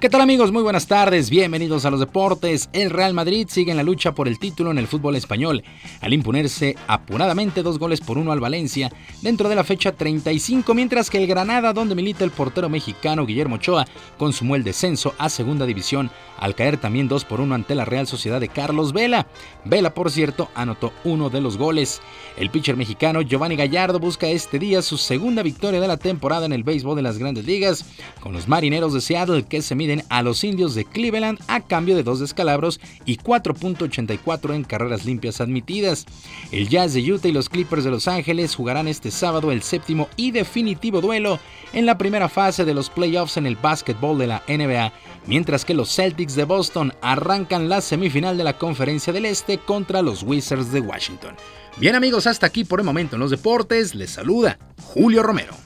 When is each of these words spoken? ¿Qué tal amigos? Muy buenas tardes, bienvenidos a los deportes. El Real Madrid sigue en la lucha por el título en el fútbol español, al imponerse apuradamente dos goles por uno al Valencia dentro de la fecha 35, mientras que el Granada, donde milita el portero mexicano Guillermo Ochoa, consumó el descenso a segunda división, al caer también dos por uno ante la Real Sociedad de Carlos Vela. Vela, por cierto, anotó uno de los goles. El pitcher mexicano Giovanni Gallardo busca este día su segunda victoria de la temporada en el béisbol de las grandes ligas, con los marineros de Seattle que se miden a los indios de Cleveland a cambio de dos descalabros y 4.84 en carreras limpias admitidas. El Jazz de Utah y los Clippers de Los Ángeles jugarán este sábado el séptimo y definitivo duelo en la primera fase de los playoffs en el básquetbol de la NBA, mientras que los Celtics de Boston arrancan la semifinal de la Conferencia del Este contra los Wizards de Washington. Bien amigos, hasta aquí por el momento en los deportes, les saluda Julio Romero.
¿Qué 0.00 0.08
tal 0.08 0.22
amigos? 0.22 0.50
Muy 0.50 0.62
buenas 0.62 0.86
tardes, 0.86 1.28
bienvenidos 1.28 1.84
a 1.84 1.90
los 1.90 2.00
deportes. 2.00 2.70
El 2.72 2.88
Real 2.88 3.12
Madrid 3.12 3.46
sigue 3.50 3.70
en 3.70 3.76
la 3.76 3.82
lucha 3.82 4.14
por 4.14 4.28
el 4.28 4.38
título 4.38 4.70
en 4.70 4.78
el 4.78 4.86
fútbol 4.86 5.14
español, 5.14 5.62
al 6.00 6.14
imponerse 6.14 6.74
apuradamente 6.86 7.62
dos 7.62 7.78
goles 7.78 8.00
por 8.00 8.16
uno 8.16 8.32
al 8.32 8.40
Valencia 8.40 8.90
dentro 9.20 9.50
de 9.50 9.56
la 9.56 9.62
fecha 9.62 9.92
35, 9.92 10.72
mientras 10.72 11.10
que 11.10 11.18
el 11.18 11.26
Granada, 11.26 11.74
donde 11.74 11.94
milita 11.94 12.24
el 12.24 12.30
portero 12.30 12.70
mexicano 12.70 13.26
Guillermo 13.26 13.56
Ochoa, 13.56 13.86
consumó 14.16 14.56
el 14.56 14.64
descenso 14.64 15.14
a 15.18 15.28
segunda 15.28 15.66
división, 15.66 16.10
al 16.38 16.54
caer 16.54 16.78
también 16.78 17.06
dos 17.06 17.26
por 17.26 17.42
uno 17.42 17.54
ante 17.54 17.74
la 17.74 17.84
Real 17.84 18.06
Sociedad 18.06 18.40
de 18.40 18.48
Carlos 18.48 18.94
Vela. 18.94 19.26
Vela, 19.66 19.92
por 19.92 20.10
cierto, 20.10 20.48
anotó 20.54 20.94
uno 21.04 21.28
de 21.28 21.42
los 21.42 21.58
goles. 21.58 22.00
El 22.38 22.48
pitcher 22.48 22.78
mexicano 22.78 23.20
Giovanni 23.20 23.56
Gallardo 23.56 23.98
busca 23.98 24.28
este 24.28 24.58
día 24.58 24.80
su 24.80 24.96
segunda 24.96 25.42
victoria 25.42 25.78
de 25.78 25.88
la 25.88 25.98
temporada 25.98 26.46
en 26.46 26.54
el 26.54 26.64
béisbol 26.64 26.96
de 26.96 27.02
las 27.02 27.18
grandes 27.18 27.44
ligas, 27.44 27.84
con 28.20 28.32
los 28.32 28.48
marineros 28.48 28.94
de 28.94 29.02
Seattle 29.02 29.44
que 29.44 29.60
se 29.60 29.74
miden 29.74 29.89
a 30.08 30.22
los 30.22 30.44
indios 30.44 30.74
de 30.74 30.84
Cleveland 30.84 31.38
a 31.48 31.60
cambio 31.60 31.96
de 31.96 32.02
dos 32.02 32.20
descalabros 32.20 32.80
y 33.04 33.18
4.84 33.18 34.54
en 34.54 34.64
carreras 34.64 35.04
limpias 35.04 35.40
admitidas. 35.40 36.06
El 36.52 36.68
Jazz 36.68 36.94
de 36.94 37.12
Utah 37.12 37.28
y 37.28 37.32
los 37.32 37.48
Clippers 37.48 37.84
de 37.84 37.90
Los 37.90 38.08
Ángeles 38.08 38.54
jugarán 38.54 38.88
este 38.88 39.10
sábado 39.10 39.52
el 39.52 39.62
séptimo 39.62 40.08
y 40.16 40.30
definitivo 40.30 41.00
duelo 41.00 41.38
en 41.72 41.86
la 41.86 41.98
primera 41.98 42.28
fase 42.28 42.64
de 42.64 42.74
los 42.74 42.90
playoffs 42.90 43.36
en 43.36 43.46
el 43.46 43.56
básquetbol 43.56 44.18
de 44.18 44.26
la 44.26 44.42
NBA, 44.48 44.92
mientras 45.26 45.64
que 45.64 45.74
los 45.74 45.94
Celtics 45.94 46.34
de 46.34 46.44
Boston 46.44 46.92
arrancan 47.02 47.68
la 47.68 47.80
semifinal 47.80 48.36
de 48.36 48.44
la 48.44 48.58
Conferencia 48.58 49.12
del 49.12 49.24
Este 49.24 49.58
contra 49.58 50.02
los 50.02 50.22
Wizards 50.22 50.72
de 50.72 50.80
Washington. 50.80 51.34
Bien 51.76 51.94
amigos, 51.94 52.26
hasta 52.26 52.46
aquí 52.46 52.64
por 52.64 52.80
el 52.80 52.86
momento 52.86 53.16
en 53.16 53.20
los 53.20 53.30
deportes, 53.30 53.94
les 53.94 54.10
saluda 54.10 54.58
Julio 54.82 55.22
Romero. 55.22 55.59